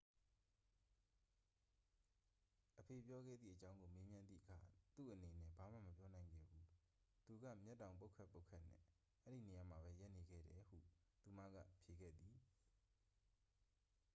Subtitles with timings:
[2.77, 4.59] "အဖေပြောခဲ့သည့်အကြောင်းကို မေးမြန်းသည့်အခါ
[4.95, 6.65] "သူ့အနေနဲ့ ဘာမှ မပြောနိုင်ခဲ့ဘူး-
[7.25, 8.79] သူက မျက်တောင်ပုတ်ခတ်ပုတ်ခတ်နဲ့
[9.25, 10.77] အဲဒီနေရာမှာပဲ ရပ်နေခဲ့တယ်" ဟု
[11.21, 12.35] သူမက ဖြေခဲ့သည်။